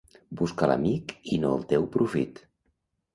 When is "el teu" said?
1.57-1.85